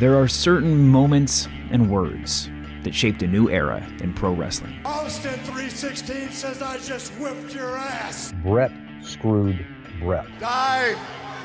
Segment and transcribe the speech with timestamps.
[0.00, 2.48] There are certain moments and words
[2.84, 4.74] that shaped a new era in pro wrestling.
[4.86, 8.32] Austin 316 says I just whipped your ass.
[8.42, 9.62] Bret screwed
[10.00, 10.26] Bret.
[10.38, 10.94] Die,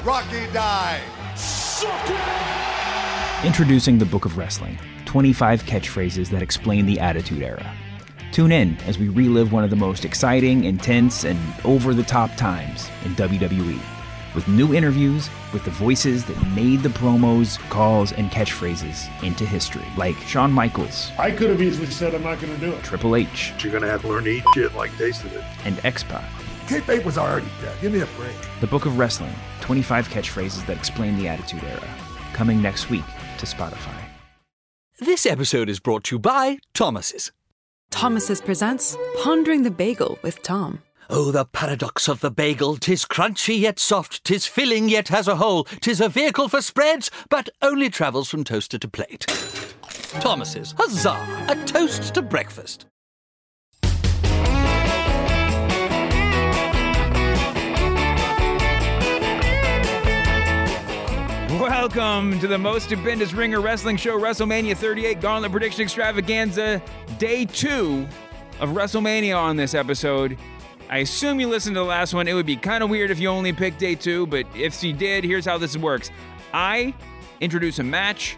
[0.05, 1.01] Rocky, die.
[3.43, 7.75] Introducing the Book of Wrestling 25 catchphrases that explain the Attitude Era.
[8.31, 12.33] Tune in as we relive one of the most exciting, intense, and over the top
[12.37, 13.94] times in WWE
[14.35, 19.85] with new interviews with the voices that made the promos, calls, and catchphrases into history,
[19.97, 22.83] like Shawn Michaels, I could have easily said I'm not going to do it.
[22.83, 25.43] Triple H, You're gonna have to learn to eat shit like tasted it.
[25.63, 26.29] and X-Pac.
[26.67, 27.75] Kayfabe was already dead.
[27.81, 28.35] Give me a break.
[28.59, 31.87] The Book of Wrestling 25 catchphrases that explain the Attitude Era.
[32.33, 33.05] Coming next week
[33.37, 33.95] to Spotify.
[34.99, 37.31] This episode is brought to you by Thomas's.
[37.91, 40.81] Thomas's presents Pondering the Bagel with Tom.
[41.07, 42.77] Oh, the paradox of the bagel!
[42.77, 47.11] Tis crunchy yet soft, tis filling yet has a hole, tis a vehicle for spreads,
[47.29, 49.27] but only travels from toaster to plate.
[50.19, 51.45] Thomas's, huzzah!
[51.47, 52.87] A toast to breakfast.
[61.59, 66.81] Welcome to the most stupendous ringer wrestling show, WrestleMania 38 Gauntlet Prediction Extravaganza,
[67.19, 68.07] day two
[68.59, 70.35] of WrestleMania on this episode.
[70.89, 72.27] I assume you listened to the last one.
[72.27, 74.93] It would be kind of weird if you only picked day two, but if you
[74.93, 76.11] did, here's how this works.
[76.53, 76.93] I
[77.41, 78.37] introduce a match.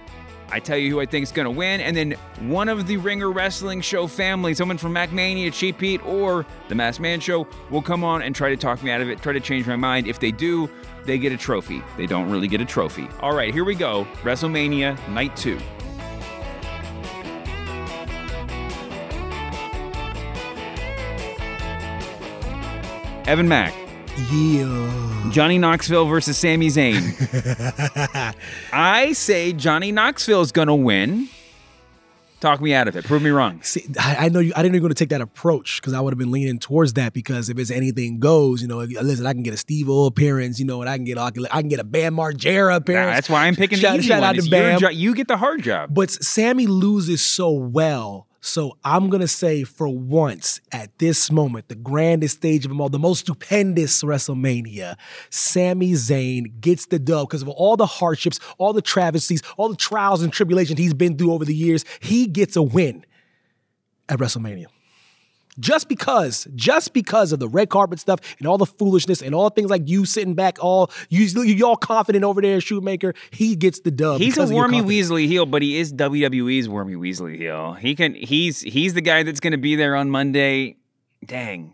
[0.49, 2.95] I tell you who I think is going to win, and then one of the
[2.95, 7.81] Ringer Wrestling Show family, someone from MacMania, Cheap Heat, or the Masked Man Show, will
[7.81, 10.07] come on and try to talk me out of it, try to change my mind.
[10.07, 10.69] If they do,
[11.03, 11.83] they get a trophy.
[11.97, 13.09] They don't really get a trophy.
[13.19, 14.07] All right, here we go.
[14.23, 15.59] WrestleMania Night 2.
[23.27, 23.73] Evan Mack.
[24.31, 25.29] Yeah.
[25.31, 27.03] Johnny Knoxville versus Sami Zayn.
[28.73, 31.27] I say Johnny Knoxville is going to win.
[32.39, 33.03] Talk me out of it.
[33.03, 33.61] Prove me wrong.
[33.63, 34.53] See, I, I know you.
[34.55, 36.31] I didn't know you were going to take that approach because I would have been
[36.31, 39.55] leaning towards that because if it's anything goes, you know, if- listen, I can get
[39.55, 41.79] a Steve O appearance, you know, and I can get I can, I can get
[41.79, 43.07] a Bam Margera appearance.
[43.07, 44.29] Nah, That's why I'm picking shout, the easy shout one.
[44.29, 44.79] out to It's Bam.
[44.79, 45.93] jo- you get the hard job.
[45.93, 48.27] But Sami loses so well.
[48.47, 52.89] So I'm gonna say for once at this moment, the grandest stage of them all,
[52.89, 54.95] the most stupendous WrestleMania,
[55.29, 59.75] Sami Zayn gets the dub because of all the hardships, all the travesties, all the
[59.75, 61.83] trials and tribulations he's been through over the years.
[61.99, 63.05] He gets a win
[64.07, 64.67] at WrestleMania.
[65.59, 69.49] Just because, just because of the red carpet stuff and all the foolishness and all
[69.49, 73.79] things like you sitting back, all you you all confident over there, Shoemaker, he gets
[73.79, 74.19] the dub.
[74.19, 74.81] He's a because of your Wormy.
[74.81, 77.73] Weasley heel, but he is WWE's Wormy Weasley heel.
[77.73, 78.13] He can.
[78.13, 80.77] He's he's the guy that's going to be there on Monday.
[81.25, 81.73] Dang.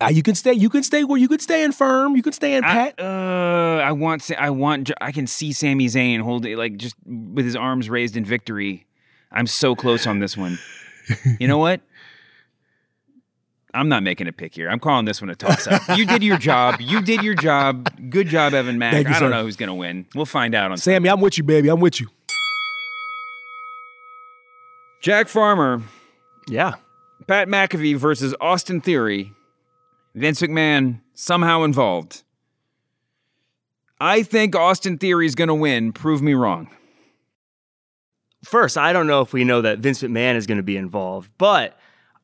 [0.00, 0.52] Uh, you can stay.
[0.52, 2.16] You can stay where you can stay in firm.
[2.16, 3.00] You can stay in I, pat.
[3.00, 4.28] uh, I want.
[4.36, 4.90] I want.
[5.00, 8.86] I can see Sami Zayn hold it like just with his arms raised in victory.
[9.30, 10.58] I'm so close on this one.
[11.38, 11.80] You know what?
[13.74, 14.68] I'm not making a pick here.
[14.68, 15.80] I'm calling this one a toss up.
[15.96, 16.80] you did your job.
[16.80, 17.88] You did your job.
[18.10, 18.92] Good job, Evan Mack.
[18.92, 19.36] Thank you, I don't sir.
[19.36, 20.06] know who's going to win.
[20.14, 21.68] We'll find out on Sami, I'm with you, baby.
[21.70, 22.08] I'm with you.
[25.00, 25.82] Jack Farmer,
[26.48, 26.74] Yeah.
[27.26, 29.32] Pat McAfee versus Austin Theory.
[30.14, 32.22] Vince McMahon somehow involved.
[34.00, 35.92] I think Austin Theory is going to win.
[35.92, 36.68] Prove me wrong.
[38.44, 41.30] First, I don't know if we know that Vince McMahon is going to be involved,
[41.38, 41.78] but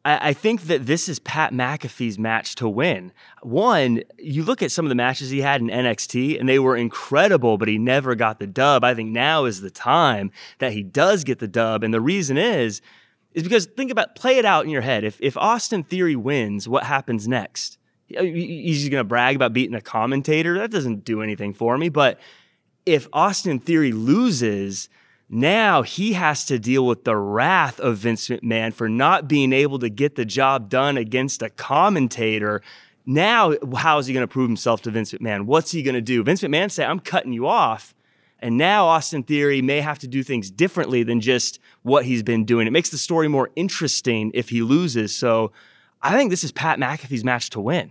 [0.04, 3.12] I, I think that this is Pat McAfee's match to win.
[3.42, 6.76] One, you look at some of the matches he had in NXT, and they were
[6.76, 8.84] incredible, but he never got the dub.
[8.84, 12.38] I think now is the time that he does get the dub, and the reason
[12.38, 12.81] is,
[13.32, 15.04] is because think about play it out in your head.
[15.04, 17.78] If if Austin Theory wins, what happens next?
[18.06, 20.58] He's just going to brag about beating a commentator.
[20.58, 21.91] That doesn't do anything for me.
[21.91, 22.19] But
[22.87, 24.88] if Austin Theory loses,
[25.28, 29.78] now he has to deal with the wrath of Vince McMahon for not being able
[29.80, 32.62] to get the job done against a commentator.
[33.04, 35.44] Now, how is he going to prove himself to Vince McMahon?
[35.44, 36.22] What's he going to do?
[36.22, 37.94] Vince McMahon say, "I'm cutting you off."
[38.40, 42.44] And now Austin Theory may have to do things differently than just what he's been
[42.44, 42.66] doing.
[42.66, 45.14] It makes the story more interesting if he loses.
[45.14, 45.50] So
[46.02, 47.90] I think this is Pat McAfee's match to win.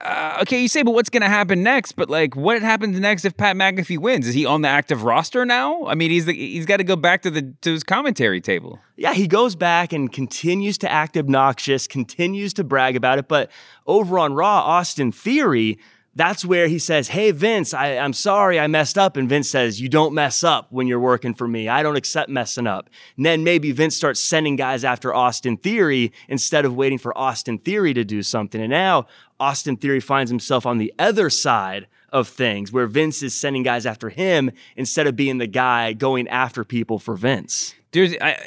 [0.00, 1.92] Uh, okay, you say, but what's going to happen next?
[1.92, 4.26] But like, what happens next if Pat McAfee wins?
[4.26, 5.86] Is he on the active roster now?
[5.86, 8.78] I mean, he's the, he's got to go back to the to his commentary table.
[8.96, 13.28] Yeah, he goes back and continues to act obnoxious, continues to brag about it.
[13.28, 13.50] But
[13.86, 15.78] over on Raw, Austin Theory,
[16.16, 19.16] that's where he says, Hey, Vince, I, I'm sorry I messed up.
[19.16, 21.68] And Vince says, You don't mess up when you're working for me.
[21.68, 22.88] I don't accept messing up.
[23.16, 27.58] And then maybe Vince starts sending guys after Austin Theory instead of waiting for Austin
[27.58, 28.60] Theory to do something.
[28.60, 29.06] And now
[29.40, 33.86] Austin Theory finds himself on the other side of things where Vince is sending guys
[33.86, 37.74] after him instead of being the guy going after people for Vince.
[37.90, 38.38] There's, I,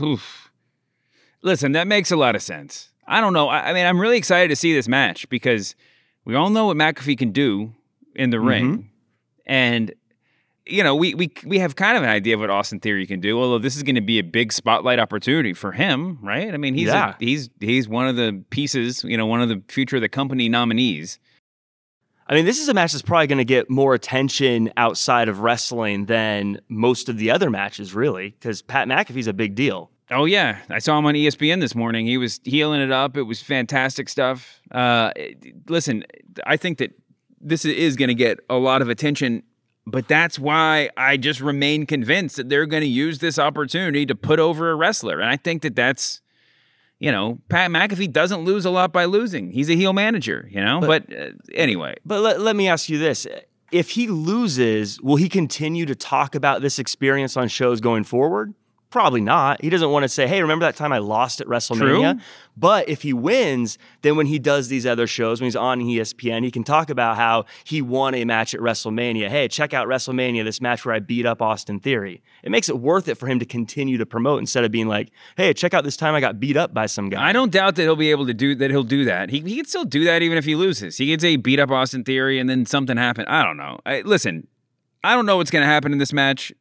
[0.00, 0.50] oof.
[1.42, 2.90] listen, that makes a lot of sense.
[3.06, 3.48] I don't know.
[3.48, 5.74] I, I, mean, I'm really excited to see this match because
[6.24, 7.72] we all know what McAfee can do
[8.14, 8.46] in the mm-hmm.
[8.46, 8.90] ring,
[9.46, 9.94] and
[10.66, 13.20] you know, we we we have kind of an idea of what Austin Theory can
[13.20, 13.40] do.
[13.40, 16.52] Although this is going to be a big spotlight opportunity for him, right?
[16.52, 17.10] I mean, he's yeah.
[17.10, 20.08] a, he's he's one of the pieces, you know, one of the future of the
[20.08, 21.18] company nominees.
[22.26, 25.40] I mean, this is a match that's probably going to get more attention outside of
[25.40, 29.90] wrestling than most of the other matches, really, because Pat McAfee's a big deal.
[30.12, 32.06] Oh yeah, I saw him on ESPN this morning.
[32.06, 33.16] He was healing it up.
[33.16, 34.60] It was fantastic stuff.
[34.70, 35.12] Uh,
[35.68, 36.04] listen,
[36.44, 36.92] I think that
[37.40, 39.42] this is going to get a lot of attention
[39.86, 44.14] but that's why I just remain convinced that they're going to use this opportunity to
[44.14, 45.20] put over a wrestler.
[45.20, 46.20] And I think that that's,
[46.98, 49.50] you know, Pat McAfee doesn't lose a lot by losing.
[49.50, 50.80] He's a heel manager, you know?
[50.80, 51.96] But, but uh, anyway.
[52.04, 53.26] But let, let me ask you this.
[53.72, 58.54] If he loses, will he continue to talk about this experience on shows going forward?
[58.90, 59.62] Probably not.
[59.62, 62.14] He doesn't want to say, hey, remember that time I lost at WrestleMania?
[62.14, 62.22] True.
[62.56, 66.42] But if he wins, then when he does these other shows, when he's on ESPN,
[66.42, 69.28] he can talk about how he won a match at WrestleMania.
[69.28, 72.20] Hey, check out WrestleMania, this match where I beat up Austin Theory.
[72.42, 75.12] It makes it worth it for him to continue to promote instead of being like,
[75.36, 77.24] hey, check out this time I got beat up by some guy.
[77.24, 78.72] I don't doubt that he'll be able to do that.
[78.72, 79.30] He'll do that.
[79.30, 80.96] He, he can still do that even if he loses.
[80.96, 83.28] He can say beat up Austin Theory and then something happened.
[83.28, 83.78] I don't know.
[83.86, 84.48] I, listen,
[85.04, 86.52] I don't know what's going to happen in this match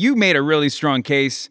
[0.00, 1.48] you made a really strong case.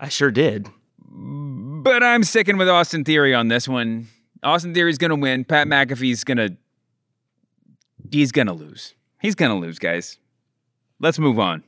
[0.00, 0.68] I sure did.
[1.00, 4.08] But I'm sticking with Austin Theory on this one.
[4.42, 5.44] Austin Theory's going to win.
[5.44, 6.56] Pat McAfee's going to
[8.10, 8.94] he's going to lose.
[9.20, 10.18] He's going to lose, guys.
[11.00, 11.64] Let's move on.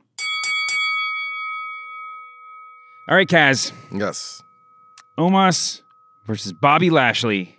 [3.08, 3.72] All right, Kaz.
[3.92, 4.40] Yes.
[5.18, 5.82] Omos
[6.26, 7.56] versus Bobby Lashley.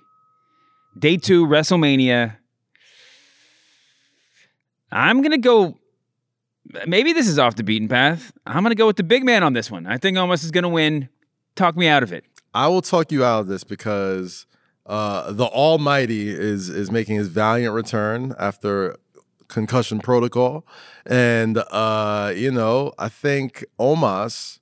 [0.98, 2.38] Day 2 WrestleMania.
[4.92, 5.78] I'm going to go
[6.88, 8.32] maybe this is off the beaten path.
[8.46, 9.86] I'm going to go with the big man on this one.
[9.86, 11.10] I think Omos is going to win.
[11.56, 12.24] Talk me out of it.
[12.54, 14.46] I will talk you out of this because
[14.86, 18.98] uh, the Almighty is is making his valiant return after
[19.48, 20.66] concussion protocol,
[21.06, 24.60] and uh, you know I think Omos.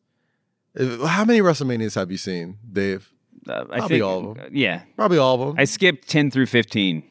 [0.78, 3.12] How many WrestleManias have you seen, Dave?
[3.48, 4.50] Uh, I Probably think, all of them.
[4.52, 5.56] Yeah, probably all of them.
[5.58, 7.09] I skipped ten through fifteen.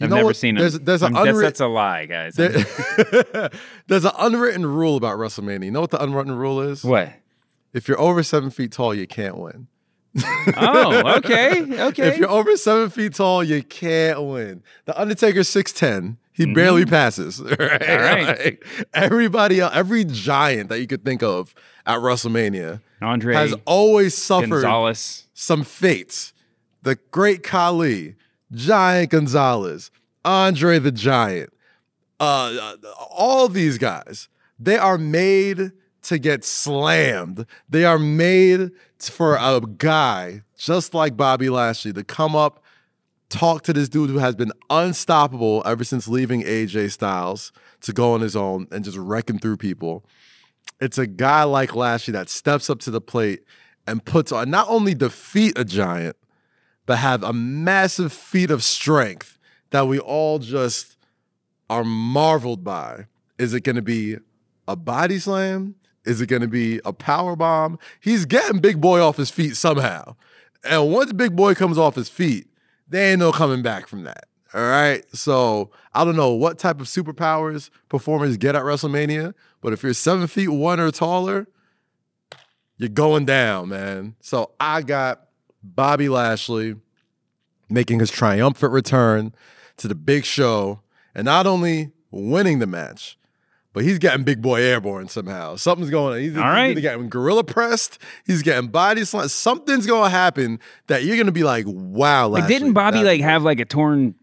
[0.00, 0.36] I've never what?
[0.36, 0.60] seen it.
[0.60, 2.34] There's, there's an unwritten, that's a lie, guys.
[2.34, 2.50] There,
[3.86, 5.64] there's an unwritten rule about WrestleMania.
[5.66, 6.84] You know what the unwritten rule is?
[6.84, 7.12] What?
[7.72, 9.66] If you're over seven feet tall, you can't win.
[10.56, 12.08] oh, okay, okay.
[12.08, 14.62] If you're over seven feet tall, you can't win.
[14.84, 16.18] The Undertaker's six ten.
[16.32, 16.54] He mm-hmm.
[16.54, 17.40] barely passes.
[17.58, 18.26] Right?
[18.26, 21.52] Like, everybody, else, every giant that you could think of
[21.84, 25.26] at WrestleMania, Andre has always suffered Gonzalez.
[25.34, 26.32] some fates.
[26.82, 28.14] The Great Khali,
[28.52, 29.90] Giant Gonzalez,
[30.24, 31.52] Andre the Giant,
[32.20, 32.74] uh,
[33.10, 34.28] all these guys,
[34.58, 35.72] they are made
[36.02, 37.46] to get slammed.
[37.68, 42.62] They are made for a guy just like Bobby Lashley to come up,
[43.28, 47.52] talk to this dude who has been unstoppable ever since leaving AJ Styles
[47.82, 50.04] to go on his own and just wrecking through people.
[50.80, 53.44] It's a guy like Lashley that steps up to the plate
[53.86, 56.16] and puts on not only defeat a giant,
[56.88, 59.38] but have a massive feat of strength
[59.68, 60.96] that we all just
[61.68, 63.04] are marveled by.
[63.38, 64.16] Is it going to be
[64.66, 65.74] a body slam?
[66.06, 67.78] Is it going to be a power bomb?
[68.00, 70.16] He's getting Big Boy off his feet somehow.
[70.64, 72.46] And once Big Boy comes off his feet,
[72.88, 74.24] there ain't no coming back from that.
[74.54, 75.04] All right.
[75.14, 79.92] So I don't know what type of superpowers performers get at WrestleMania, but if you're
[79.92, 81.48] seven feet one or taller,
[82.78, 84.16] you're going down, man.
[84.22, 85.27] So I got
[85.62, 86.76] Bobby Lashley
[87.68, 89.34] making his triumphant return
[89.76, 90.80] to the big show
[91.14, 93.18] and not only winning the match,
[93.72, 95.56] but he's getting big boy airborne somehow.
[95.56, 96.20] Something's going on.
[96.20, 96.74] He's, All right.
[96.74, 97.98] he's getting gorilla pressed.
[98.26, 99.28] He's getting body slam.
[99.28, 102.28] Something's going to happen that you're going to be like, wow.
[102.28, 104.14] Like, didn't Bobby like have like a torn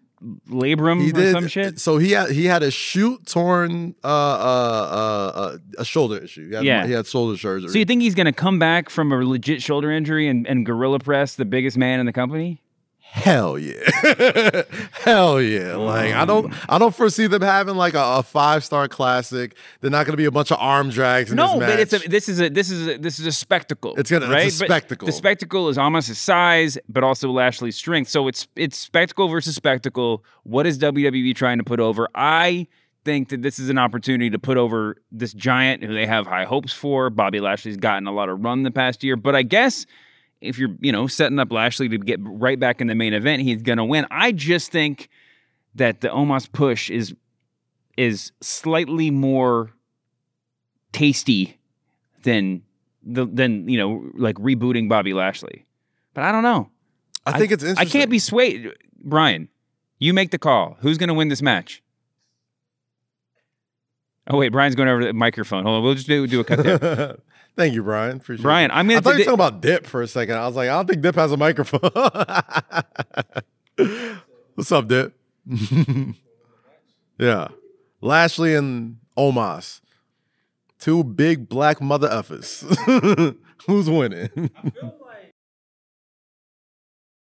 [0.49, 1.79] labrum he or did, some shit?
[1.79, 6.49] So he had he had a shoot torn uh, uh, uh, uh, a shoulder issue.
[6.49, 7.69] He had, yeah, he had shoulder surgery.
[7.69, 10.99] So you think he's gonna come back from a legit shoulder injury and, and gorilla
[10.99, 12.61] press the biggest man in the company?
[13.11, 13.79] Hell yeah,
[14.91, 15.77] hell yeah!
[15.77, 16.65] Like I don't, mm.
[16.67, 19.55] I don't foresee them having like a, a five star classic.
[19.79, 21.33] They're not going to be a bunch of arm drags.
[21.33, 23.95] no, but it's a, this is a this is a, this is a spectacle.
[23.97, 24.47] It's gonna right?
[24.47, 25.05] It's a spectacle.
[25.05, 28.09] But the spectacle is almost his size, but also Lashley's strength.
[28.09, 30.25] So it's it's spectacle versus spectacle.
[30.43, 32.09] What is WWE trying to put over?
[32.13, 32.67] I
[33.05, 36.43] think that this is an opportunity to put over this giant who they have high
[36.43, 37.09] hopes for.
[37.09, 39.85] Bobby Lashley's gotten a lot of run the past year, but I guess
[40.41, 43.41] if you're, you know, setting up Lashley to get right back in the main event,
[43.41, 44.05] he's going to win.
[44.11, 45.09] I just think
[45.75, 47.15] that the Omos push is
[47.97, 49.71] is slightly more
[50.91, 51.57] tasty
[52.23, 52.61] than
[53.03, 55.65] the than you know like rebooting Bobby Lashley.
[56.13, 56.69] But I don't know.
[57.25, 58.71] I think it's I can't be swayed.
[59.03, 59.49] Brian,
[59.99, 60.77] you make the call.
[60.79, 61.81] Who's going to win this match?
[64.27, 65.63] Oh wait, Brian's going over the microphone.
[65.65, 67.17] Hold on, we'll just do, do a cut there.
[67.55, 68.17] Thank you, Brian.
[68.17, 68.73] Appreciate Brian, it.
[68.73, 70.35] I'm gonna I thought you were talking about Dip for a second.
[70.35, 71.79] I was like, I don't think Dip has a microphone.
[74.55, 75.17] What's up, Dip?
[77.17, 77.47] yeah.
[78.01, 79.79] Lashley and Omos.
[80.79, 82.63] Two big black mother effers.
[83.67, 84.29] Who's winning?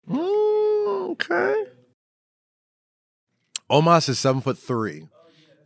[0.10, 1.66] Mm, okay.
[3.70, 5.08] Omos is seven foot three.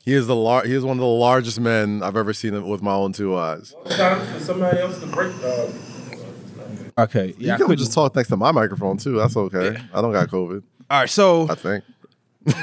[0.10, 2.82] He is the lar- He is one of the largest men I've ever seen with
[2.82, 3.76] my own two eyes.
[3.92, 5.32] Time for somebody else to break.
[5.44, 5.68] Uh,
[6.98, 7.28] Okay.
[7.38, 7.54] You Yeah.
[7.54, 9.18] I can couldn't- just talk next to my microphone too.
[9.18, 9.78] That's okay.
[9.94, 10.64] I don't got COVID.
[10.90, 11.10] All right.
[11.10, 11.48] So.
[11.48, 11.84] I think.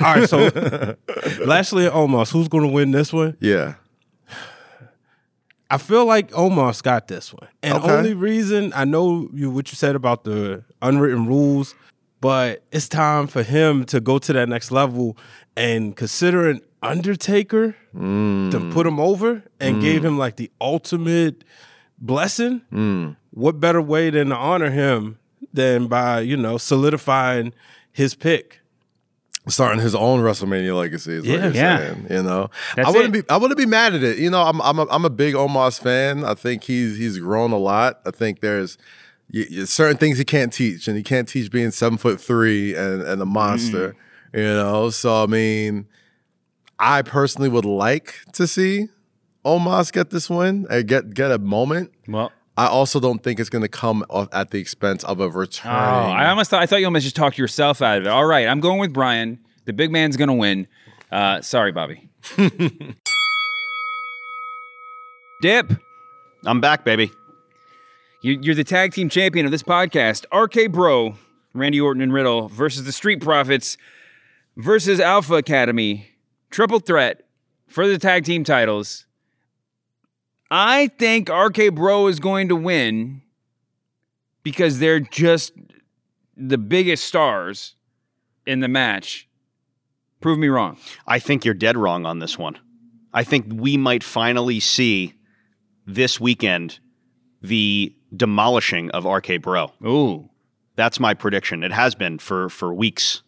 [0.02, 0.28] All right.
[0.28, 0.38] So.
[1.46, 2.32] Lashley and Omos.
[2.32, 3.36] Who's going to win this one?
[3.38, 3.74] Yeah.
[5.70, 7.48] I feel like Omos got this one.
[7.62, 7.86] And Okay.
[7.86, 11.76] the only reason I know you what you said about the unwritten rules,
[12.20, 15.16] but it's time for him to go to that next level
[15.56, 18.72] and considering Undertaker to mm.
[18.72, 19.80] put him over and mm.
[19.80, 21.44] gave him like the ultimate
[21.98, 22.62] blessing.
[22.72, 23.16] Mm.
[23.30, 25.18] What better way than to honor him
[25.52, 27.52] than by, you know, solidifying
[27.92, 28.60] his pick?
[29.48, 31.44] Starting his own WrestleMania legacy is what Yeah.
[31.44, 31.78] you're Yeah.
[31.78, 32.06] saying.
[32.10, 33.26] You know, That's I wouldn't it.
[33.28, 33.30] be.
[33.32, 34.18] I wouldn't be mad at it.
[34.18, 34.60] You know, I'm.
[34.60, 36.24] I'm a, I'm a big Omos fan.
[36.24, 38.00] I think he's he's grown a lot.
[38.04, 38.76] I think there's
[39.32, 42.74] y- y- certain things he can't teach, and he can't teach being seven foot three
[42.74, 43.90] and and a monster.
[44.34, 44.38] Mm.
[44.38, 45.86] You know, so I mean,
[46.78, 48.88] I personally would like to see
[49.44, 51.92] Omos get this win and get get a moment.
[52.08, 55.24] well, I also don't think it's going to come off at the expense of a
[55.24, 55.48] oh.
[55.64, 58.08] I almost thought I thought you almost just talked yourself out of it.
[58.08, 59.38] All right, I'm going with Brian.
[59.66, 60.68] The big man's going to win.
[61.10, 62.08] Uh, sorry, Bobby.
[65.42, 65.72] Dip.
[66.44, 67.10] I'm back, baby.
[68.22, 70.24] You, you're the tag team champion of this podcast.
[70.32, 71.16] RK Bro,
[71.52, 73.76] Randy Orton and Riddle versus the Street Profits
[74.56, 76.15] versus Alpha Academy.
[76.50, 77.22] Triple threat
[77.66, 79.06] for the tag team titles.
[80.50, 83.22] I think RK Bro is going to win
[84.42, 85.52] because they're just
[86.36, 87.74] the biggest stars
[88.46, 89.28] in the match.
[90.20, 90.78] Prove me wrong.
[91.06, 92.58] I think you're dead wrong on this one.
[93.12, 95.14] I think we might finally see
[95.86, 96.78] this weekend
[97.42, 99.72] the demolishing of RK Bro.
[99.84, 100.30] Ooh.
[100.76, 101.64] That's my prediction.
[101.64, 103.22] It has been for for weeks.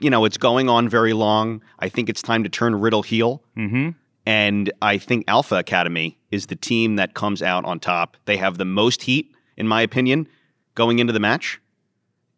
[0.00, 1.62] You know, it's going on very long.
[1.78, 3.42] I think it's time to turn Riddle heel.
[3.56, 3.90] Mm-hmm.
[4.26, 8.16] And I think Alpha Academy is the team that comes out on top.
[8.26, 10.28] They have the most heat, in my opinion,
[10.74, 11.60] going into the match.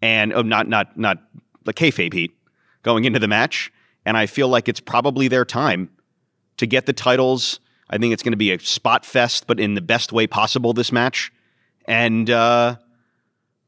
[0.00, 1.18] And oh, not not not
[1.64, 2.32] the kayfabe heat
[2.82, 3.72] going into the match.
[4.04, 5.90] And I feel like it's probably their time
[6.56, 7.60] to get the titles.
[7.90, 10.72] I think it's going to be a spot fest, but in the best way possible
[10.72, 11.32] this match.
[11.86, 12.76] And uh,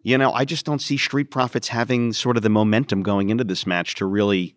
[0.04, 3.42] you know, I just don't see Street Profits having sort of the momentum going into
[3.42, 4.54] this match to really,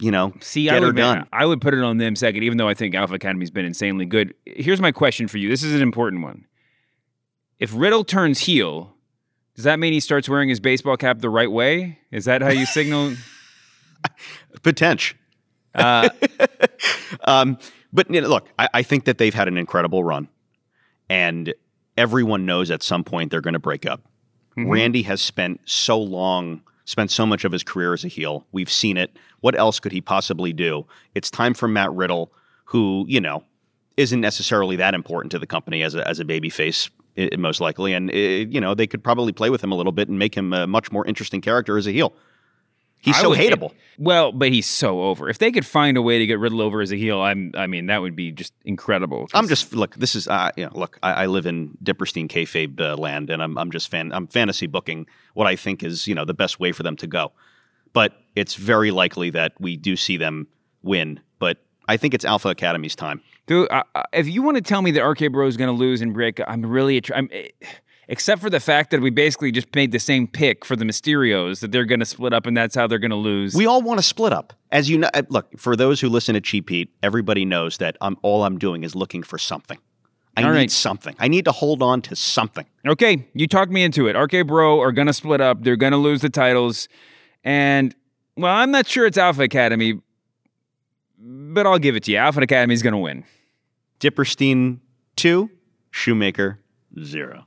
[0.00, 1.28] you know, See, get I her would, done.
[1.32, 4.06] I would put it on them second, even though I think Alpha Academy's been insanely
[4.06, 4.34] good.
[4.46, 5.48] Here's my question for you.
[5.48, 6.46] This is an important one.
[7.58, 8.94] If Riddle turns heel,
[9.54, 11.98] does that mean he starts wearing his baseball cap the right way?
[12.10, 13.14] Is that how you signal?
[14.62, 15.16] Potential.
[15.74, 16.08] Uh,
[17.24, 17.58] Um,
[17.92, 20.28] but you know, look, I, I think that they've had an incredible run,
[21.08, 21.54] and
[21.96, 24.02] everyone knows at some point they're going to break up.
[24.56, 24.70] Mm-hmm.
[24.70, 28.46] Randy has spent so long, spent so much of his career as a heel.
[28.52, 29.16] We've seen it.
[29.40, 30.86] What else could he possibly do?
[31.14, 32.32] It's time for Matt Riddle,
[32.64, 33.44] who you know
[33.96, 36.90] isn't necessarily that important to the company as a as a baby face.
[37.38, 40.08] most likely, and uh, you know they could probably play with him a little bit
[40.08, 42.14] and make him a much more interesting character as a heel.
[43.06, 43.72] He's I so would- hateable.
[43.98, 45.30] well, but he's so over.
[45.30, 47.52] If they could find a way to get Riddle over as a heel, I'm.
[47.54, 49.28] I mean, that would be just incredible.
[49.32, 49.94] I'm just look.
[49.94, 50.98] This is uh, you know, look.
[51.02, 54.12] I, I live in Dipperstein kayfabe uh, land, and I'm I'm just fan.
[54.12, 57.06] I'm fantasy booking what I think is you know the best way for them to
[57.06, 57.32] go.
[57.92, 60.48] But it's very likely that we do see them
[60.82, 61.20] win.
[61.38, 61.58] But
[61.88, 63.22] I think it's Alpha Academy's time.
[63.46, 66.02] Dude, uh, if you want to tell me that RK Bro is going to lose
[66.02, 67.48] and break, I'm really, attr- I'm, eh,
[68.08, 71.60] except for the fact that we basically just made the same pick for the Mysterios
[71.60, 73.54] that they're going to split up and that's how they're going to lose.
[73.54, 75.10] We all want to split up, as you know.
[75.28, 78.84] Look for those who listen to Cheap Heat, everybody knows that I'm all I'm doing
[78.84, 79.78] is looking for something.
[80.38, 80.70] I All need right.
[80.70, 81.16] something.
[81.18, 82.66] I need to hold on to something.
[82.86, 84.12] okay, you talked me into it.
[84.14, 85.62] RK Bro are going to split up.
[85.62, 86.88] They're going to lose the titles,
[87.42, 87.94] and
[88.36, 89.98] well, I'm not sure it's Alpha Academy,
[91.18, 92.18] but I'll give it to you.
[92.18, 93.24] Alpha Academy is going to win.
[93.98, 94.80] Dipperstein
[95.16, 95.50] two,
[95.90, 96.60] Shoemaker
[97.02, 97.46] zero.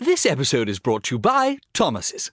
[0.00, 2.32] This episode is brought to you by Thomas's.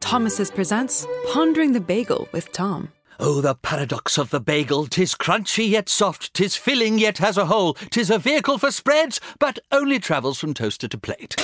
[0.00, 2.92] Thomas's presents Pondering the Bagel with Tom.
[3.20, 4.86] Oh, the paradox of the bagel!
[4.86, 9.20] Tis crunchy yet soft, tis filling yet has a hole, tis a vehicle for spreads,
[9.38, 11.36] but only travels from toaster to plate.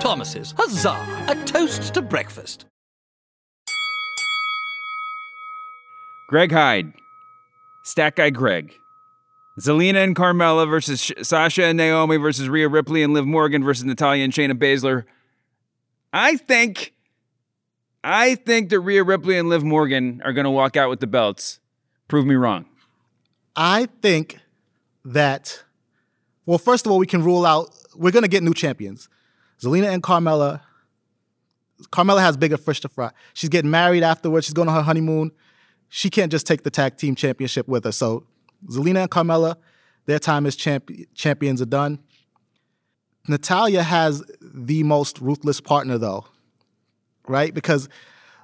[0.00, 1.24] Thomas's, huzzah!
[1.28, 2.64] A toast to breakfast.
[6.28, 6.92] Greg Hyde,
[7.84, 8.74] Stat Guy Greg.
[9.58, 13.84] Zelina and Carmella versus Sh- Sasha and Naomi versus Rhea Ripley and Liv Morgan versus
[13.84, 15.04] Natalya and Shayna Baszler.
[16.12, 16.92] I think,
[18.02, 21.06] I think that Rhea Ripley and Liv Morgan are going to walk out with the
[21.06, 21.60] belts.
[22.08, 22.66] Prove me wrong.
[23.56, 24.40] I think
[25.04, 25.62] that,
[26.46, 29.08] well, first of all, we can rule out we're going to get new champions.
[29.60, 30.60] Zelina and Carmella.
[31.90, 33.10] Carmella has bigger fish to fry.
[33.34, 34.46] She's getting married afterwards.
[34.46, 35.30] She's going on her honeymoon.
[35.88, 37.92] She can't just take the tag team championship with her.
[37.92, 38.26] So
[38.68, 39.56] Zelina and Carmella,
[40.06, 41.98] their time as champ- champions are done.
[43.26, 46.26] Natalya has the most ruthless partner, though,
[47.26, 47.54] right?
[47.54, 47.88] Because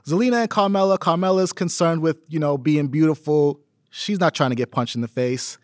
[0.06, 3.60] Zelina and Carmella, Carmella is concerned with, you know, being beautiful.
[3.90, 5.58] She's not trying to get punched in the face.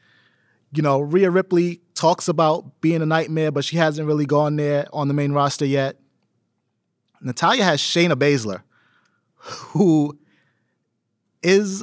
[0.72, 4.86] You know, Rhea Ripley talks about being a nightmare, but she hasn't really gone there
[4.92, 5.98] on the main roster yet.
[7.22, 8.62] Natalya has Shayna Baszler,
[9.36, 10.18] who
[11.42, 11.82] is,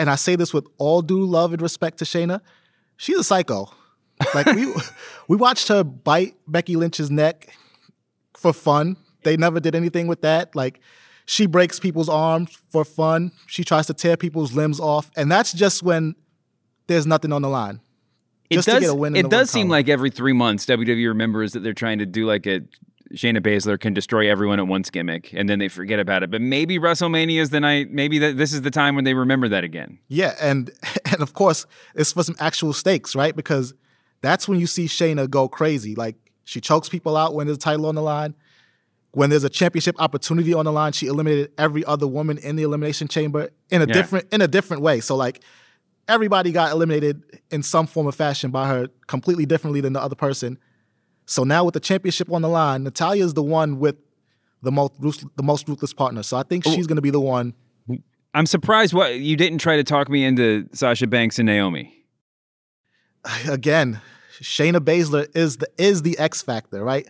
[0.00, 2.40] and I say this with all due love and respect to Shayna,
[2.96, 3.70] she's a psycho.
[4.34, 4.72] Like we
[5.28, 7.54] we watched her bite Becky Lynch's neck
[8.34, 8.96] for fun.
[9.24, 10.56] They never did anything with that.
[10.56, 10.80] Like
[11.26, 13.32] she breaks people's arms for fun.
[13.46, 16.16] She tries to tear people's limbs off, and that's just when
[16.86, 17.80] there's nothing on the line.
[18.48, 18.64] It does.
[18.64, 19.14] to get a win.
[19.14, 19.70] it does seem column.
[19.70, 22.62] like every three months WWE remembers that they're trying to do like a
[23.14, 26.30] Shayna Baszler can destroy everyone at once gimmick, and then they forget about it.
[26.30, 27.90] But maybe WrestleMania is the night.
[27.90, 29.98] Maybe that this is the time when they remember that again.
[30.08, 30.70] Yeah, and
[31.06, 33.34] and of course it's for some actual stakes, right?
[33.34, 33.74] Because
[34.20, 35.94] that's when you see Shayna go crazy.
[35.94, 38.34] Like she chokes people out when there's a title on the line.
[39.12, 42.62] When there's a championship opportunity on the line, she eliminated every other woman in the
[42.62, 43.92] elimination chamber in a Yeah.
[43.94, 45.00] different in a different way.
[45.00, 45.42] So like
[46.06, 50.14] everybody got eliminated in some form or fashion by her completely differently than the other
[50.14, 50.58] person.
[51.30, 53.94] So now with the championship on the line, Natalya is the one with
[54.62, 56.24] the most the most ruthless partner.
[56.24, 56.74] So I think oh.
[56.74, 57.54] she's going to be the one.
[58.34, 62.04] I'm surprised what you didn't try to talk me into Sasha Banks and Naomi.
[63.48, 64.00] Again,
[64.42, 67.08] Shayna Baszler is the is the X factor, right?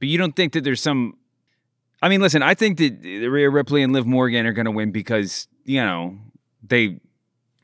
[0.00, 1.16] But you don't think that there's some.
[2.02, 4.92] I mean, listen, I think that Rhea Ripley and Liv Morgan are going to win
[4.92, 6.18] because you know
[6.62, 7.00] they.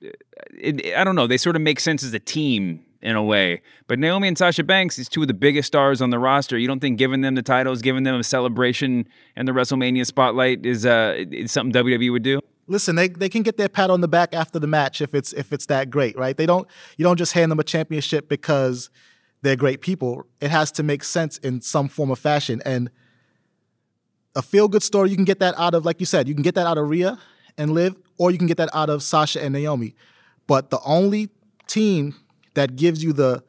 [0.01, 1.27] It, I don't know.
[1.27, 3.63] They sort of make sense as a team in a way.
[3.87, 6.59] But Naomi and Sasha Banks is two of the biggest stars on the roster.
[6.59, 10.67] You don't think giving them the titles, giving them a celebration and the WrestleMania spotlight
[10.67, 12.41] is uh is something WWE would do?
[12.67, 15.33] Listen, they, they can get their pat on the back after the match if it's
[15.33, 16.37] if it's that great, right?
[16.37, 18.91] They don't you don't just hand them a championship because
[19.43, 20.27] they're great people.
[20.41, 22.61] It has to make sense in some form or fashion.
[22.65, 22.91] And
[24.35, 26.43] a feel good story, you can get that out of, like you said, you can
[26.43, 27.19] get that out of Rhea
[27.57, 29.95] and Liv, or you can get that out of Sasha and Naomi.
[30.47, 31.31] But the only
[31.67, 32.15] team
[32.59, 33.43] that gives you the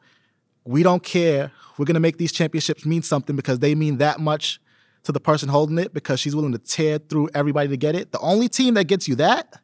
[0.64, 4.60] we don't care, we're gonna make these championships mean something because they mean that much
[5.02, 8.12] to the person holding it because she's willing to tear through everybody to get it.
[8.12, 9.60] The only team that gets you that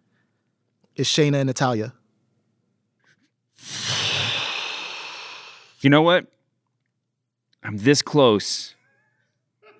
[0.96, 1.92] is Shayna and Natalya.
[5.80, 6.26] You know what?
[7.62, 8.74] I'm this close,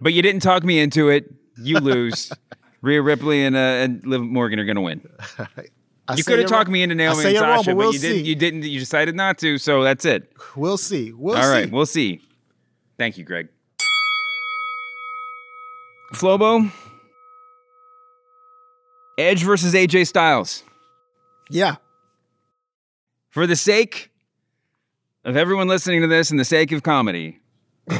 [0.01, 1.33] but you didn't talk me into it.
[1.57, 2.33] You lose.
[2.83, 5.09] Rhea Ripley and uh, and Liv Morgan are going to win.
[6.09, 7.93] I you could have talked wrong- me into Naomi and you're wrong, Sasha, but we'll
[7.93, 8.25] you didn't.
[8.25, 8.63] You didn't.
[8.63, 9.59] You decided not to.
[9.59, 10.33] So that's it.
[10.55, 11.13] We'll see.
[11.13, 11.49] We'll All see.
[11.49, 12.21] right, we'll see.
[12.99, 13.49] Thank you, Greg.
[16.15, 16.71] Flobo.
[19.19, 20.63] Edge versus AJ Styles.
[21.51, 21.77] Yeah.
[23.31, 24.11] For the sake
[25.25, 27.41] of everyone listening to this and the sake of comedy,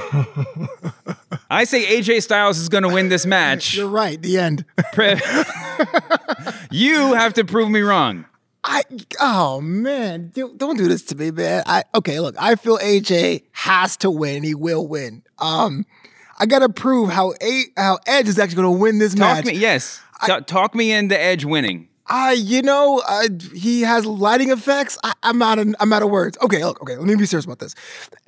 [1.51, 3.75] I say AJ Styles is going to win this match.
[3.77, 4.21] You're right.
[4.21, 4.65] The end.
[6.71, 8.27] you have to prove me wrong.
[8.65, 8.83] I I
[9.21, 11.63] oh man, don't, don't do this to me, man.
[11.67, 14.43] I okay, look, I feel AJ has to win.
[14.43, 15.23] He will win.
[15.39, 15.87] Um,
[16.39, 19.37] I gotta prove how a how Edge is actually gonna win this match.
[19.37, 19.55] Talk match.
[19.55, 20.01] me, yes.
[20.27, 21.89] Ta- talk me into Edge winning.
[22.09, 24.97] I, you know, uh, he has lighting effects.
[25.03, 26.39] I, I'm out of, I'm out of words.
[26.41, 27.75] Okay, look, okay, let me be serious about this.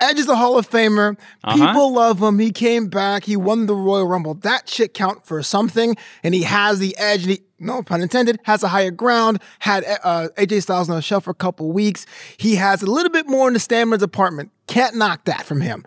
[0.01, 1.17] Edge is a Hall of Famer.
[1.43, 1.67] Uh-huh.
[1.67, 2.39] People love him.
[2.39, 3.23] He came back.
[3.23, 4.33] He won the Royal Rumble.
[4.33, 5.95] That shit count for something.
[6.23, 7.21] And he has the edge.
[7.21, 9.41] And he, no pun intended, has a higher ground.
[9.59, 12.05] Had uh, AJ Styles on the shelf for a couple weeks.
[12.37, 14.51] He has a little bit more in the stamina department.
[14.67, 15.85] Can't knock that from him.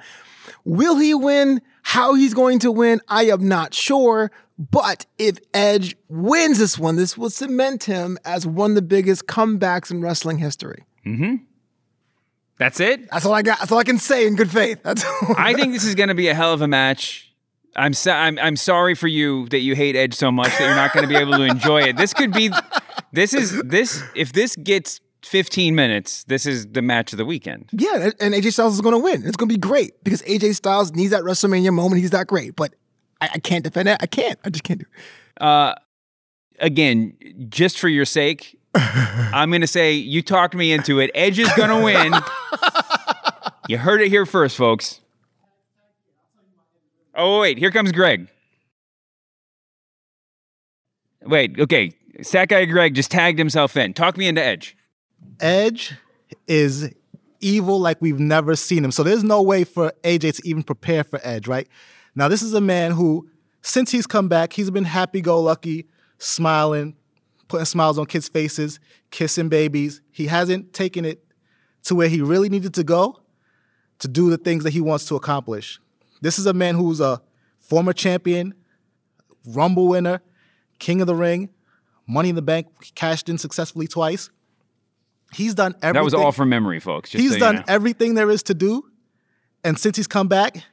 [0.64, 1.60] Will he win?
[1.82, 4.30] How he's going to win, I am not sure.
[4.70, 9.26] But if Edge wins this one, this will cement him as one of the biggest
[9.26, 10.84] comebacks in wrestling history.
[11.04, 11.36] Mm-hmm.
[12.58, 13.10] That's it.
[13.10, 13.58] That's all I got.
[13.58, 14.80] That's all I can say in good faith.
[14.84, 17.28] That's all I think this is going to be a hell of a match.
[17.74, 20.74] I'm, so, I'm I'm sorry for you that you hate Edge so much that you're
[20.76, 21.96] not going to be able to enjoy it.
[21.96, 22.50] This could be,
[23.12, 27.70] this is this if this gets 15 minutes, this is the match of the weekend.
[27.72, 29.26] Yeah, and AJ Styles is going to win.
[29.26, 32.02] It's going to be great because AJ Styles needs that WrestleMania moment.
[32.02, 32.74] He's that great, but
[33.22, 33.98] I, I can't defend it.
[34.00, 34.38] I can't.
[34.44, 34.86] I just can't do.
[34.90, 35.42] it.
[35.42, 35.74] Uh,
[36.58, 37.16] again,
[37.48, 41.10] just for your sake, I'm going to say you talked me into it.
[41.14, 42.12] Edge is going to win.
[43.68, 45.00] you heard it here first, folks.
[47.14, 48.28] Oh wait, here comes Greg.
[51.22, 51.92] Wait, okay.
[52.22, 53.94] Stat guy Greg just tagged himself in.
[53.94, 54.76] Talk me into Edge.
[55.38, 55.94] Edge
[56.48, 56.92] is
[57.40, 58.90] evil like we've never seen him.
[58.90, 61.68] So there's no way for AJ to even prepare for Edge, right?
[62.14, 63.28] Now, this is a man who,
[63.62, 65.86] since he's come back, he's been happy go lucky,
[66.18, 66.96] smiling,
[67.48, 70.00] putting smiles on kids' faces, kissing babies.
[70.10, 71.24] He hasn't taken it
[71.84, 73.20] to where he really needed to go
[73.98, 75.80] to do the things that he wants to accomplish.
[76.20, 77.20] This is a man who's a
[77.58, 78.54] former champion,
[79.46, 80.20] Rumble winner,
[80.78, 81.48] King of the Ring,
[82.06, 84.30] Money in the Bank, cashed in successfully twice.
[85.32, 85.94] He's done everything.
[85.94, 87.10] That was all from memory, folks.
[87.10, 87.62] Just he's so done know.
[87.66, 88.84] everything there is to do.
[89.64, 90.64] And since he's come back,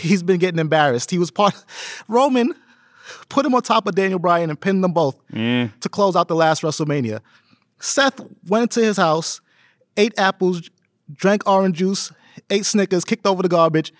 [0.00, 1.10] he's been getting embarrassed.
[1.10, 1.54] He was part
[2.08, 2.54] Roman
[3.28, 5.68] put him on top of Daniel Bryan and pinned them both Yeah.
[5.80, 7.20] to close out the last WrestleMania.
[7.80, 9.40] Seth went to his house,
[9.96, 10.70] ate apples,
[11.12, 12.10] drank orange juice,
[12.48, 13.92] ate Snickers, kicked over the garbage,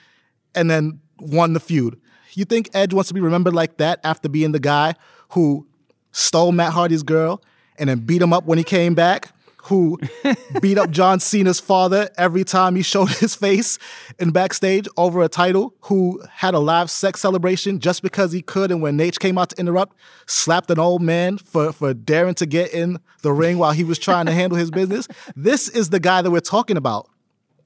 [0.54, 2.00] and then won the feud.
[2.32, 4.94] You think Edge wants to be remembered like that after being the guy
[5.30, 5.66] who
[6.12, 7.42] stole Matt Hardy's girl
[7.78, 9.28] and then beat him up when he came back?
[9.64, 9.98] Who
[10.60, 13.78] beat up John Cena's father every time he showed his face
[14.18, 15.74] in backstage over a title?
[15.82, 19.50] Who had a live sex celebration just because he could, and when Nate came out
[19.50, 19.96] to interrupt,
[20.26, 23.98] slapped an old man for, for daring to get in the ring while he was
[23.98, 25.08] trying to handle his business?
[25.34, 27.08] This is the guy that we're talking about.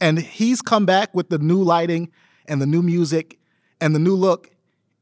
[0.00, 2.12] And he's come back with the new lighting
[2.46, 3.38] and the new music
[3.80, 4.50] and the new look.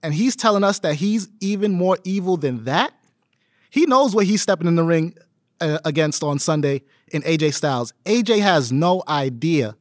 [0.02, 2.94] And he's telling us that he's even more evil than that.
[3.68, 5.14] He knows what he's stepping in the ring
[5.60, 7.92] uh, against on Sunday in AJ Styles.
[8.04, 9.76] AJ has no idea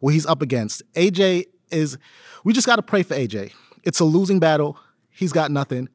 [0.00, 0.82] what he's up against.
[0.94, 1.98] AJ is,
[2.44, 3.52] we just got to pray for AJ.
[3.84, 4.78] It's a losing battle.
[5.10, 5.88] He's got nothing.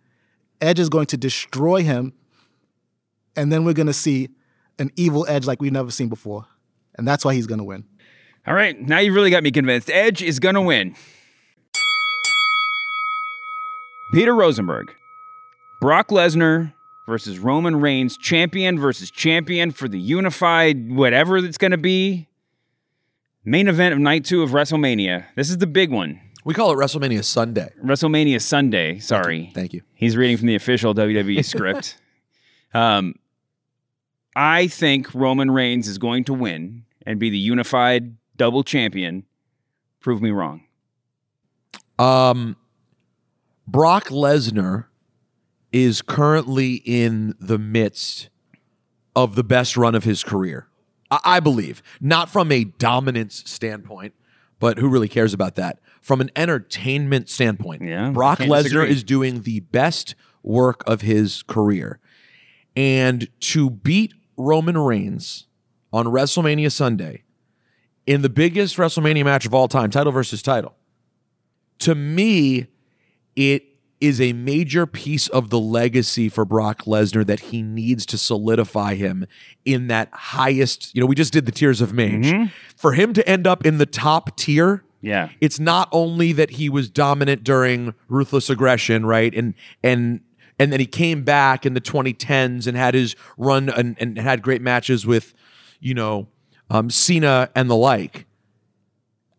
[0.59, 2.13] Edge is going to destroy him.
[3.35, 4.29] And then we're going to see
[4.79, 6.45] an evil Edge like we've never seen before.
[6.95, 7.85] And that's why he's going to win.
[8.45, 9.89] All right, now you really got me convinced.
[9.89, 10.95] Edge is going to win.
[14.13, 14.93] Peter Rosenberg,
[15.79, 16.73] Brock Lesnar
[17.05, 22.27] versus Roman Reigns, champion versus champion for the unified whatever it's going to be.
[23.43, 25.25] Main event of night two of WrestleMania.
[25.35, 26.19] This is the big one.
[26.43, 27.71] We call it WrestleMania Sunday.
[27.83, 28.99] WrestleMania Sunday.
[28.99, 29.51] Sorry.
[29.53, 29.81] Thank you.
[29.93, 31.97] He's reading from the official WWE script.
[32.73, 33.15] Um,
[34.35, 39.25] I think Roman Reigns is going to win and be the unified double champion.
[39.99, 40.63] Prove me wrong.
[41.99, 42.55] Um,
[43.67, 44.85] Brock Lesnar
[45.71, 48.29] is currently in the midst
[49.15, 50.67] of the best run of his career.
[51.09, 54.13] I, I believe, not from a dominance standpoint,
[54.59, 55.79] but who really cares about that?
[56.01, 61.99] From an entertainment standpoint, yeah, Brock Lesnar is doing the best work of his career.
[62.75, 65.47] And to beat Roman Reigns
[65.91, 67.23] on WrestleMania Sunday
[68.07, 70.75] in the biggest WrestleMania match of all time, title versus title,
[71.79, 72.67] to me,
[73.35, 73.63] it
[74.01, 78.95] is a major piece of the legacy for Brock Lesnar that he needs to solidify
[78.95, 79.25] him
[79.63, 80.93] in that highest.
[80.95, 82.33] You know, we just did the tiers of mage.
[82.75, 85.29] For him to end up in the top tier, Yeah.
[85.39, 89.33] it's not only that he was dominant during ruthless aggression, right?
[89.33, 90.21] And and
[90.59, 94.41] and then he came back in the 2010s and had his run and, and had
[94.41, 95.33] great matches with,
[95.79, 96.27] you know,
[96.69, 98.25] um, Cena and the like.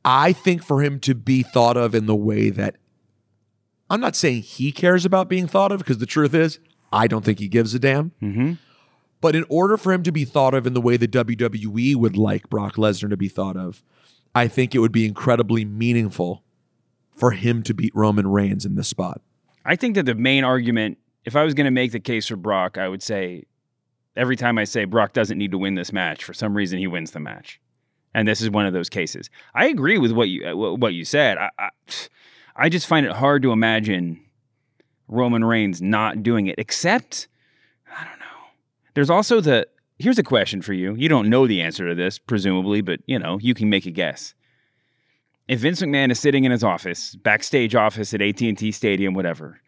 [0.04, 2.76] I think for him to be thought of in the way that
[3.92, 6.58] I'm not saying he cares about being thought of because the truth is,
[6.90, 8.12] I don't think he gives a damn.
[8.22, 8.54] Mm-hmm.
[9.20, 12.16] But in order for him to be thought of in the way the WWE would
[12.16, 13.82] like Brock Lesnar to be thought of,
[14.34, 16.42] I think it would be incredibly meaningful
[17.14, 19.20] for him to beat Roman Reigns in this spot.
[19.62, 22.36] I think that the main argument, if I was going to make the case for
[22.36, 23.44] Brock, I would say
[24.16, 26.86] every time I say Brock doesn't need to win this match, for some reason he
[26.86, 27.60] wins the match,
[28.14, 29.28] and this is one of those cases.
[29.54, 31.36] I agree with what you uh, what you said.
[31.36, 31.68] I, I,
[32.54, 34.20] I just find it hard to imagine
[35.08, 37.28] Roman Reigns not doing it, except
[37.90, 38.26] I don't know.
[38.94, 39.66] There's also the
[39.98, 40.94] here's a question for you.
[40.94, 43.90] You don't know the answer to this, presumably, but you know you can make a
[43.90, 44.34] guess.
[45.48, 49.60] If Vince McMahon is sitting in his office, backstage office at AT&T Stadium, whatever,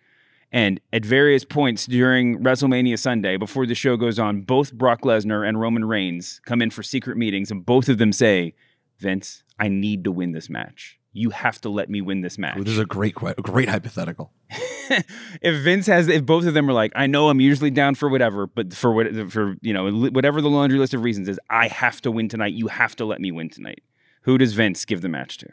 [0.53, 5.47] and at various points during WrestleMania Sunday, before the show goes on, both Brock Lesnar
[5.47, 8.55] and Roman Reigns come in for secret meetings, and both of them say,
[8.99, 10.99] "Vince, I need to win this match.
[11.15, 14.33] You have to let me win this match." This is a great, great hypothetical.
[14.91, 18.09] if Vince has, if both of them are like, I know I'm usually down for
[18.09, 21.69] whatever, but for what, for you know, whatever the laundry list of reasons is, I
[21.69, 22.53] have to win tonight.
[22.53, 23.83] You have to let me win tonight.
[24.23, 25.49] Who does Vince give the match to?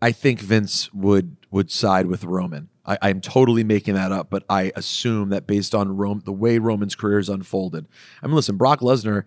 [0.00, 2.68] I think Vince would would side with Roman.
[2.84, 6.58] I, I'm totally making that up, but I assume that based on Rome, the way
[6.58, 7.86] Roman's career has unfolded.
[8.22, 9.24] I mean, listen, Brock Lesnar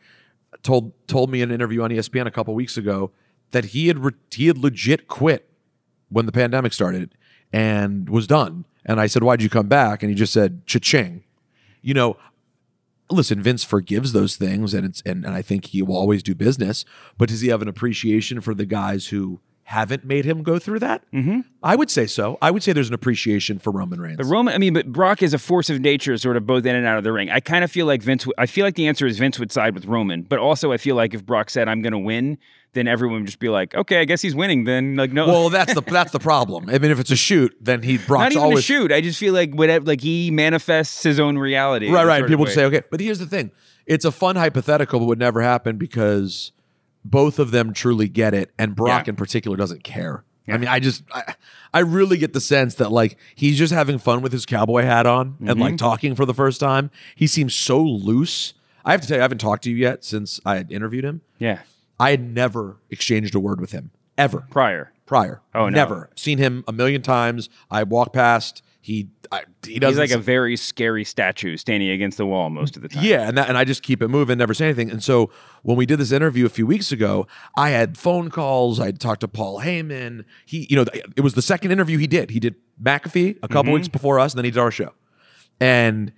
[0.62, 3.12] told told me in an interview on ESPN a couple weeks ago
[3.52, 5.50] that he had re- he had legit quit
[6.10, 7.16] when the pandemic started
[7.54, 8.66] and was done.
[8.86, 11.24] And I said, "Why'd you come back?" And he just said, "Cha-ching."
[11.82, 12.18] You know,
[13.10, 16.36] listen, Vince forgives those things, and it's and, and I think he will always do
[16.36, 16.86] business.
[17.18, 20.80] But does he have an appreciation for the guys who haven't made him go through
[20.80, 21.04] that?
[21.14, 21.42] Mm-hmm.
[21.62, 22.38] I would say so.
[22.42, 24.18] I would say there's an appreciation for Roman Reigns.
[24.18, 26.74] The Roman, I mean, but Brock is a force of nature, sort of both in
[26.74, 27.30] and out of the ring.
[27.30, 28.24] I kind of feel like Vince.
[28.24, 30.78] w- I feel like the answer is Vince would side with Roman, but also I
[30.78, 32.38] feel like if Brock said I'm going to win,
[32.78, 34.64] then everyone would just be like, okay, I guess he's winning.
[34.66, 36.70] Then like no, Well, that's the that's the problem.
[36.70, 38.92] I mean, if it's a shoot, then he Brock's not even always a shoot.
[38.92, 41.90] I just feel like whatever, like he manifests his own reality.
[41.90, 42.26] right, right.
[42.28, 43.52] People would say, okay, but here's the thing:
[43.86, 46.52] it's a fun hypothetical, but would never happen because
[47.04, 49.12] both of them truly get it, and Brock Yeah.
[49.12, 50.24] in particular doesn't care.
[50.50, 51.36] I mean, I just, I,
[51.74, 55.06] I really get the sense that like he's just having fun with his cowboy hat
[55.06, 55.78] on and like Mhm.
[55.78, 56.90] talking for the first time.
[57.16, 58.54] He seems so loose.
[58.86, 61.04] I have to tell you, I haven't talked to you yet since I had interviewed
[61.04, 61.20] him.
[61.38, 61.60] Yeah.
[62.00, 64.92] I had never exchanged a word with him ever prior.
[65.06, 65.42] Prior.
[65.56, 65.76] Oh, no.
[65.76, 67.50] never seen him a million times.
[67.72, 68.62] I walk past.
[68.82, 72.78] He I, he He's doesn't like a very scary statue standing against the wall most
[72.78, 73.04] of the time.
[73.04, 74.90] yeah, and that, and I just keep it moving, never say anything.
[74.90, 75.30] And so
[75.64, 78.80] when we did this interview a few weeks ago, I had phone calls.
[78.80, 80.24] I talked to Paul Heyman.
[80.46, 80.86] He, you know,
[81.18, 82.30] it was the second interview he did.
[82.32, 83.76] He did McAfee a couple Mhm.
[83.76, 84.94] weeks before us, and then he did our show.
[85.60, 86.14] And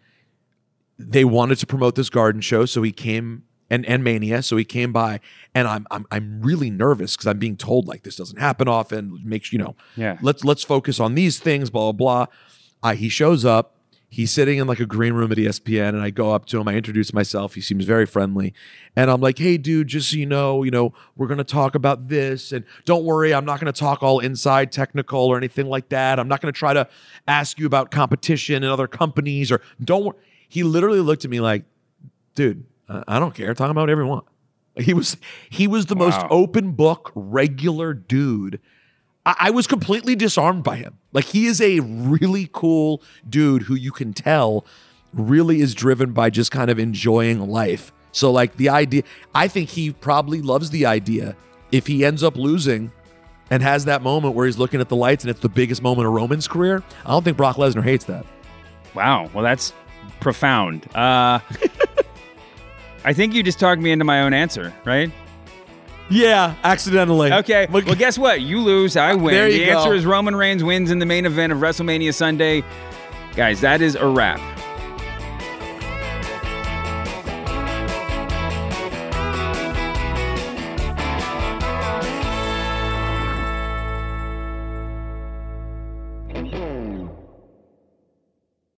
[0.99, 4.65] they wanted to promote this garden show, so he came and and Mania, so he
[4.65, 5.19] came by,
[5.53, 9.19] and I'm I'm I'm really nervous because I'm being told like this doesn't happen often.
[9.23, 10.17] Make you know, Yeah.
[10.21, 11.69] Let's let's focus on these things.
[11.69, 12.91] Blah blah blah.
[12.91, 13.75] Uh, he shows up.
[14.11, 16.67] He's sitting in like a green room at ESPN, and I go up to him.
[16.67, 17.53] I introduce myself.
[17.53, 18.55] He seems very friendly,
[18.95, 22.07] and I'm like, "Hey, dude, just so you know, you know, we're gonna talk about
[22.07, 26.17] this, and don't worry, I'm not gonna talk all inside technical or anything like that.
[26.19, 26.87] I'm not gonna try to
[27.27, 30.15] ask you about competition and other companies or don't." wor-"
[30.47, 31.65] He literally looked at me like,
[32.33, 32.63] "Dude,
[33.07, 33.53] I don't care.
[33.53, 34.25] Talk about whatever you want."
[34.75, 35.17] He was
[35.49, 38.59] he was the most open book, regular dude.
[39.25, 40.97] I, I was completely disarmed by him.
[41.11, 44.65] Like he is a really cool dude who you can tell
[45.13, 47.91] really is driven by just kind of enjoying life.
[48.11, 49.03] So like the idea,
[49.35, 51.35] I think he probably loves the idea
[51.71, 52.91] if he ends up losing
[53.51, 56.07] and has that moment where he's looking at the lights and it's the biggest moment
[56.07, 56.83] of Roman's career.
[57.05, 58.25] I don't think Brock Lesnar hates that.
[58.93, 59.29] Wow.
[59.33, 59.73] Well, that's
[60.19, 60.87] profound.
[60.95, 61.39] Uh,
[63.03, 65.11] I think you just talked me into my own answer, right?
[66.09, 67.31] Yeah, accidentally.
[67.31, 67.67] Okay.
[67.69, 68.41] Well, guess what?
[68.41, 68.97] You lose.
[68.97, 69.33] I win.
[69.33, 69.77] There the go.
[69.77, 72.63] answer is Roman Reigns wins in the main event of WrestleMania Sunday.
[73.35, 74.39] Guys, that is a wrap